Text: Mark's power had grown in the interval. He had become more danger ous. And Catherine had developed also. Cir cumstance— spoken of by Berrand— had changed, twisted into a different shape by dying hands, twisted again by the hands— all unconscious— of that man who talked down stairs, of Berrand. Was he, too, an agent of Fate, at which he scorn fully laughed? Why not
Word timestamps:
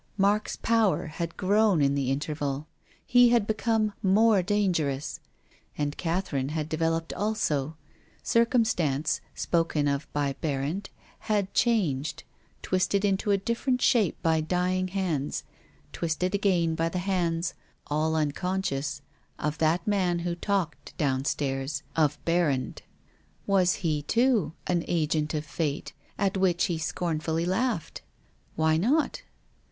Mark's 0.17 0.55
power 0.55 1.05
had 1.05 1.37
grown 1.37 1.79
in 1.79 1.93
the 1.93 2.09
interval. 2.09 2.65
He 3.05 3.29
had 3.29 3.45
become 3.45 3.93
more 4.01 4.41
danger 4.41 4.89
ous. 4.89 5.19
And 5.77 5.95
Catherine 5.95 6.49
had 6.49 6.67
developed 6.69 7.13
also. 7.13 7.77
Cir 8.23 8.47
cumstance— 8.47 9.19
spoken 9.45 9.87
of 9.87 10.11
by 10.11 10.33
Berrand— 10.41 10.87
had 11.29 11.53
changed, 11.53 12.23
twisted 12.63 13.05
into 13.05 13.29
a 13.29 13.37
different 13.37 13.79
shape 13.79 14.17
by 14.23 14.41
dying 14.41 14.87
hands, 14.87 15.43
twisted 15.93 16.33
again 16.33 16.73
by 16.73 16.89
the 16.89 16.97
hands— 16.97 17.53
all 17.91 18.15
unconscious— 18.15 19.03
of 19.37 19.59
that 19.59 19.85
man 19.85 20.17
who 20.25 20.33
talked 20.33 20.97
down 20.97 21.25
stairs, 21.25 21.83
of 21.95 22.17
Berrand. 22.25 22.81
Was 23.45 23.73
he, 23.85 24.01
too, 24.01 24.53
an 24.65 24.83
agent 24.87 25.35
of 25.35 25.45
Fate, 25.45 25.93
at 26.17 26.37
which 26.37 26.65
he 26.65 26.79
scorn 26.79 27.19
fully 27.19 27.45
laughed? 27.45 28.01
Why 28.55 28.77
not 28.77 29.21